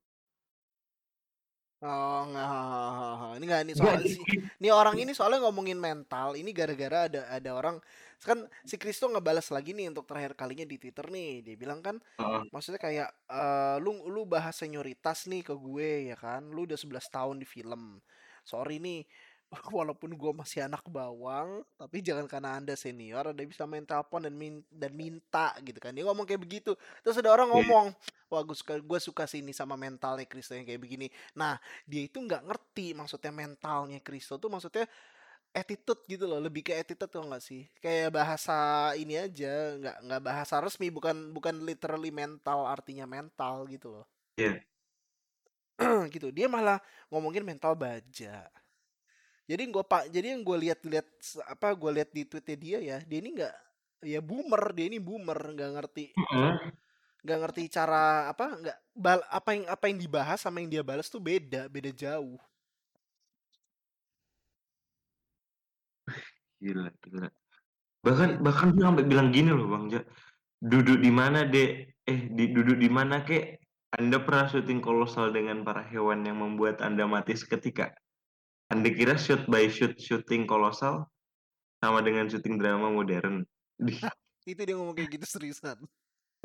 Oh, 1.85 2.25
nggak. 2.33 3.37
Ini 3.37 3.45
nggak 3.45 3.63
ini 3.69 3.75
Enggak, 3.77 3.77
soal 3.77 4.01
si 4.09 4.25
ini 4.61 4.69
orang 4.73 4.97
ini 4.97 5.13
soalnya 5.13 5.45
ngomongin 5.45 5.77
mental. 5.77 6.33
Ini 6.33 6.49
gara-gara 6.57 6.99
ada 7.13 7.21
ada 7.29 7.51
orang 7.53 7.77
kan 8.25 8.49
si 8.65 8.81
Kristo 8.81 9.05
ngebalas 9.13 9.53
lagi 9.53 9.77
nih 9.77 9.93
untuk 9.93 10.09
terakhir 10.09 10.33
kalinya 10.41 10.65
di 10.65 10.81
Twitter 10.81 11.05
nih. 11.13 11.45
Dia 11.45 11.57
bilang 11.61 11.85
kan 11.85 12.01
Heeh. 12.19 12.43
maksudnya 12.49 12.81
kayak 12.81 13.09
eh, 13.29 13.77
lu 13.85 14.09
lu 14.09 14.25
bahas 14.25 14.57
senioritas 14.57 15.29
nih 15.29 15.45
ke 15.45 15.53
gue 15.53 16.09
ya 16.13 16.17
kan. 16.17 16.49
Lu 16.49 16.65
udah 16.65 16.81
11 16.81 17.13
tahun 17.13 17.37
di 17.45 17.47
film. 17.49 18.01
Sorry 18.47 18.81
nih 18.81 19.05
walaupun 19.77 20.11
gue 20.13 20.33
masih 20.35 20.67
anak 20.67 20.83
bawang, 20.91 21.63
tapi 21.79 22.03
jangan 22.03 22.27
karena 22.27 22.59
anda 22.59 22.75
senior 22.75 23.31
anda 23.31 23.43
bisa 23.47 23.63
main 23.65 23.87
telepon 23.87 24.27
dan 24.27 24.35
min- 24.35 24.67
dan 24.69 24.91
minta 24.93 25.55
gitu 25.63 25.79
kan. 25.79 25.95
Dia 25.95 26.03
ngomong 26.05 26.27
kayak 26.27 26.43
begitu. 26.43 26.75
Terus 27.03 27.17
ada 27.23 27.31
orang 27.31 27.49
Iya. 27.49 27.55
ngomong, 27.63 27.87
wah 28.27 28.43
gue 28.43 28.57
suka 28.59 28.75
gue 28.83 28.99
suka 28.99 29.25
sini 29.25 29.55
sama 29.55 29.79
mentalnya 29.79 30.27
Kristo 30.27 30.59
yang 30.59 30.67
kayak 30.67 30.83
begini. 30.83 31.07
Nah 31.39 31.57
dia 31.87 32.03
itu 32.05 32.19
nggak 32.19 32.43
ngerti 32.43 32.93
maksudnya 32.99 33.31
mentalnya 33.31 34.03
Kristo 34.03 34.35
tuh 34.37 34.51
maksudnya 34.51 34.85
attitude 35.57 36.05
gitu 36.05 36.29
loh 36.29 36.37
lebih 36.37 36.61
ke 36.61 36.77
attitude 36.77 37.09
tuh 37.09 37.25
nggak 37.25 37.41
sih 37.41 37.65
kayak 37.81 38.13
bahasa 38.13 38.93
ini 38.93 39.17
aja 39.17 39.73
nggak 39.81 39.97
nggak 40.05 40.21
bahasa 40.21 40.61
resmi 40.61 40.93
bukan 40.93 41.33
bukan 41.33 41.65
literally 41.65 42.13
mental 42.13 42.69
artinya 42.69 43.09
mental 43.09 43.65
gitu 43.65 43.89
loh 43.89 44.05
Iya. 44.37 44.61
gitu 46.13 46.29
dia 46.29 46.45
malah 46.45 46.77
ngomongin 47.09 47.41
mental 47.41 47.73
baja 47.73 48.45
jadi 49.47 49.63
gua 49.71 49.87
pak 49.87 50.11
jadi 50.11 50.35
yang 50.35 50.43
gue 50.43 50.57
lihat-lihat 50.69 51.07
apa 51.47 51.69
gue 51.75 51.91
lihat 52.03 52.11
di 52.11 52.23
tweetnya 52.27 52.57
dia 52.59 52.79
ya 52.83 52.97
dia 53.07 53.19
ini 53.23 53.31
nggak 53.39 53.55
ya 54.03 54.21
boomer 54.21 54.63
dia 54.75 54.87
ini 54.91 54.99
boomer 54.99 55.39
nggak 55.55 55.71
ngerti 55.79 56.07
nggak 57.23 57.39
ngerti 57.43 57.63
cara 57.71 58.31
apa 58.31 58.47
nggak 58.59 58.79
bal 58.95 59.21
apa 59.31 59.51
yang 59.55 59.65
apa 59.71 59.85
yang 59.91 59.99
dibahas 59.99 60.39
sama 60.43 60.63
yang 60.63 60.71
dia 60.71 60.83
balas 60.83 61.11
tuh 61.11 61.23
beda 61.23 61.71
beda 61.71 61.91
jauh 61.95 62.39
Gila, 66.63 66.89
gila. 67.05 67.29
Bahkan 68.01 68.41
bahkan 68.41 68.73
dia 68.73 68.89
sampai 68.89 69.05
bilang 69.05 69.29
gini 69.35 69.51
loh 69.53 69.69
Bang 69.69 69.93
Ja. 69.93 70.01
Duduk 70.57 71.05
di 71.05 71.13
mana, 71.13 71.45
Dek? 71.45 72.01
Eh, 72.09 72.33
di 72.33 72.49
duduk 72.49 72.81
di 72.81 72.89
mana, 72.89 73.21
Kek? 73.21 73.61
Anda 73.93 74.25
pernah 74.25 74.49
syuting 74.49 74.81
kolosal 74.81 75.29
dengan 75.37 75.61
para 75.61 75.85
hewan 75.85 76.25
yang 76.25 76.41
membuat 76.41 76.81
Anda 76.81 77.05
mati 77.05 77.37
seketika? 77.37 77.93
Anda 78.67 78.91
kira 78.91 79.15
shoot 79.15 79.47
by 79.47 79.71
shoot 79.71 79.95
syuting 79.99 80.51
kolosal 80.51 81.07
sama 81.79 82.03
dengan 82.03 82.27
syuting 82.27 82.59
drama 82.59 82.91
modern? 82.91 83.47
Itu 84.47 84.63
dia 84.63 84.75
ngomong 84.75 84.95
kayak 84.95 85.19
gitu 85.19 85.27
seriusan 85.27 85.87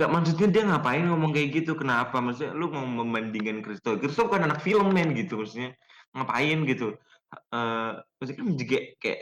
Nggak, 0.02 0.10
maksudnya 0.18 0.48
dia 0.50 0.64
ngapain 0.66 1.06
ngomong 1.06 1.30
kayak 1.30 1.62
gitu? 1.62 1.78
Kenapa? 1.78 2.18
Maksudnya 2.18 2.58
lu 2.58 2.74
mau 2.74 2.82
membandingkan 2.82 3.62
Kristo. 3.62 4.02
Kristo 4.02 4.26
bukan 4.26 4.50
anak 4.50 4.66
film, 4.66 4.90
men, 4.90 5.14
gitu. 5.14 5.38
Maksudnya 5.38 5.78
ngapain 6.18 6.58
gitu? 6.66 6.98
Eh, 7.54 7.92
maksudnya 8.18 8.38
kan 8.42 8.48
juga 8.58 8.78
kayak 8.98 9.20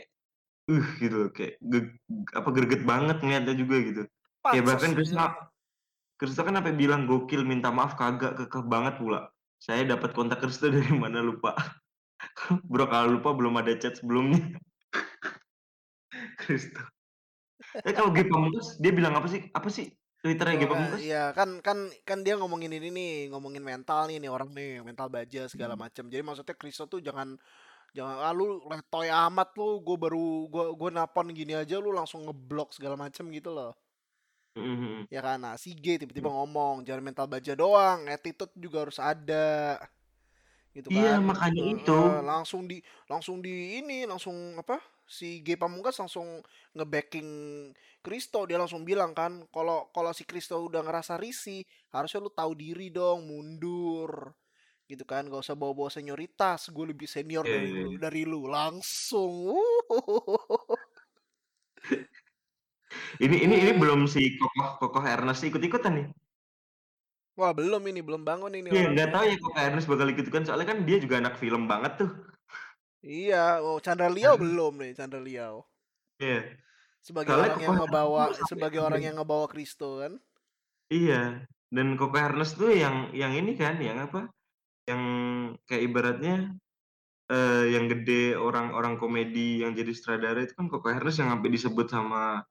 uh 0.70 0.88
gitu 1.02 1.20
kayak 1.34 1.54
ge- 1.60 1.98
apa 2.32 2.48
greget 2.54 2.82
banget 2.86 3.20
ngeliatnya 3.20 3.54
juga 3.60 3.76
gitu. 3.84 4.02
Ya 4.56 4.62
bahkan 4.64 4.96
Kristo. 4.96 5.20
Kristo 6.16 6.40
kan 6.48 6.56
sampai 6.56 6.72
bilang 6.72 7.04
gokil 7.04 7.44
minta 7.44 7.68
maaf 7.68 8.00
kagak 8.00 8.40
kekeh 8.40 8.64
banget 8.64 8.96
pula. 8.96 9.28
Saya 9.60 9.84
dapat 9.84 10.16
kontak 10.16 10.40
Kristo 10.40 10.70
dari 10.72 10.96
mana 10.96 11.20
lupa. 11.20 11.52
Bro 12.70 12.84
kalau 12.88 13.16
lupa 13.18 13.30
belum 13.32 13.54
ada 13.60 13.72
chat 13.80 13.96
sebelumnya. 13.98 14.40
Kristo. 16.40 16.82
Eh 17.86 17.92
kalau 17.92 18.10
G 18.12 18.24
Pamungkas 18.26 18.76
dia 18.80 18.92
bilang 18.92 19.14
apa 19.16 19.28
sih? 19.30 19.40
Apa 19.52 19.68
sih 19.72 19.88
Twitternya 20.20 20.56
G 20.60 20.64
eh, 20.64 20.68
Pamungkas? 20.68 21.00
iya 21.00 21.24
kan 21.32 21.62
kan 21.64 21.78
kan 22.04 22.18
dia 22.20 22.36
ngomongin 22.36 22.72
ini 22.76 22.88
nih, 22.92 23.12
ngomongin 23.32 23.64
mental 23.64 24.08
nih 24.10 24.20
nih 24.20 24.30
orang 24.30 24.50
nih, 24.52 24.84
mental 24.84 25.08
baja 25.08 25.48
segala 25.48 25.74
Hmm. 25.76 25.88
macam. 25.88 26.04
Jadi 26.12 26.22
maksudnya 26.24 26.56
Kristo 26.56 26.84
tuh 26.90 27.00
jangan 27.00 27.38
jangan 27.96 28.16
ah 28.22 28.32
lu 28.34 28.62
letoy 28.68 29.08
amat 29.10 29.48
lu, 29.58 29.80
gue 29.82 29.96
baru 29.96 30.46
gue 30.52 30.64
gue 30.76 30.90
napon 30.94 31.26
gini 31.34 31.56
aja 31.56 31.80
lu 31.80 31.90
langsung 31.90 32.26
ngeblok 32.28 32.76
segala 32.76 32.94
macam 33.00 33.28
gitu 33.32 33.50
loh. 33.50 33.72
Mhm. 34.58 35.06
Ya 35.10 35.22
kan, 35.22 35.42
nah 35.42 35.54
si 35.58 35.74
G 35.74 35.98
tiba-tiba 35.98 36.30
ngomong 36.30 36.86
jangan 36.86 37.02
mental 37.02 37.26
baja 37.26 37.54
doang, 37.58 38.06
attitude 38.06 38.54
juga 38.54 38.86
harus 38.86 38.98
ada 39.02 39.78
gitu 40.76 40.90
Iya 40.94 41.10
kan. 41.10 41.20
makanya 41.28 41.62
Eh, 41.62 41.74
itu. 41.74 41.92
langsung 42.24 42.64
di 42.70 42.78
langsung 43.10 43.42
di 43.44 43.78
ini 43.82 44.06
langsung 44.08 44.56
apa 44.58 44.78
si 45.06 45.42
G 45.44 45.58
Pamungkas 45.58 45.98
langsung 46.02 46.40
nge-backing 46.76 47.30
Kristo 48.04 48.46
dia 48.48 48.56
langsung 48.62 48.82
bilang 48.86 49.12
kan 49.12 49.44
kalau 49.54 49.90
kalau 49.94 50.12
si 50.16 50.24
Kristo 50.24 50.56
udah 50.70 50.80
ngerasa 50.86 51.18
risih 51.20 51.62
harusnya 51.94 52.20
lu 52.24 52.30
tahu 52.32 52.52
diri 52.56 52.88
dong 52.94 53.26
mundur 53.28 54.32
gitu 54.90 55.04
kan 55.06 55.22
gak 55.30 55.42
usah 55.46 55.56
bawa-bawa 55.58 55.90
senioritas 55.92 56.68
gue 56.74 56.84
lebih 56.92 57.06
senior 57.10 57.46
Iya, 57.46 57.50
dari 57.50 57.70
iya, 57.70 57.82
lu 57.82 57.90
iya. 57.90 57.98
dari 57.98 58.22
lu 58.26 58.46
langsung 58.50 59.56
Ini 63.24 63.36
ini 63.46 63.54
ini 63.62 63.72
belum 63.82 64.00
si 64.10 64.20
Kokoh 64.38 64.68
Kokoh 64.80 65.04
Ernest 65.06 65.42
ikut-ikutan 65.46 65.92
nih. 65.98 66.06
Wah 67.40 67.56
belum 67.56 67.80
ini, 67.88 68.04
belum 68.04 68.20
bangun 68.20 68.52
ini 68.52 68.68
Iya, 68.68 68.84
orang. 68.84 68.92
nggak 68.92 69.08
tahu 69.16 69.24
ya 69.24 69.36
Kokoh 69.40 69.60
Ernest 69.64 69.88
bakal 69.88 70.06
ikut-ikutan 70.12 70.44
soalnya 70.44 70.68
kan 70.68 70.78
dia 70.84 71.00
juga 71.00 71.24
anak 71.24 71.40
film 71.40 71.64
banget 71.64 71.92
tuh. 72.04 72.10
Iya, 73.00 73.64
oh 73.64 73.80
Chandra 73.80 74.12
Liao 74.12 74.36
belum 74.36 74.76
nih, 74.76 74.92
Chandra 74.92 75.16
Liao. 75.24 75.64
Iya. 76.20 76.60
Sebagai 77.00 77.32
Soalnya 77.32 77.48
orang 77.56 77.64
yang 77.64 77.76
ngebawa, 77.80 78.24
sebagai 78.44 78.80
orang 78.84 79.00
yang 79.00 79.16
ngebawa 79.16 79.46
Kristo 79.48 80.04
kan. 80.04 80.20
Iya, 80.92 81.48
dan 81.72 81.86
Kokoh 81.96 82.20
Ernest 82.20 82.60
tuh 82.60 82.76
yang 82.76 83.08
yang 83.16 83.32
ini 83.32 83.56
kan, 83.56 83.80
yang 83.80 84.04
apa, 84.04 84.28
yang 84.84 85.02
kayak 85.64 85.82
ibaratnya, 85.88 86.60
eee, 87.32 87.64
yang 87.72 87.88
gede 87.88 88.36
orang-orang 88.36 89.00
komedi 89.00 89.64
yang 89.64 89.72
jadi 89.72 89.96
sutradara 89.96 90.44
itu 90.44 90.52
kan 90.52 90.68
Kokoh 90.68 90.92
Ernest 90.92 91.24
yang 91.24 91.32
sampai 91.32 91.48
disebut 91.48 91.86
sama 91.88 92.44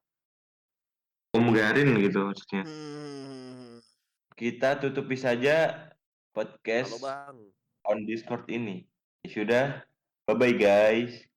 Om 1.37 1.53
Garin 1.53 1.93
gitu 2.01 2.25
maksudnya. 2.25 2.65
Hmm. 2.65 3.48
Kita 4.39 4.79
tutupi 4.79 5.19
saja 5.19 5.75
Halo 5.75 5.91
podcast 6.31 6.95
Bang. 7.03 7.51
on 7.83 8.07
Discord 8.07 8.47
ini. 8.47 8.87
Sudah, 9.27 9.83
bye-bye 10.31 10.55
guys. 10.55 11.27